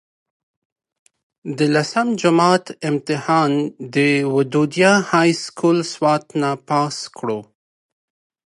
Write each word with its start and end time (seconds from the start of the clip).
د 1.57 1.59
لسم 1.75 2.07
جمات 2.21 2.65
امتحان 2.89 3.51
د 3.95 3.97
ودوديه 4.35 4.93
هائي 5.09 5.33
سکول 5.45 5.77
سوات 5.93 6.23
نه 6.41 6.51
پاس 6.69 6.95
کړو 7.17 7.39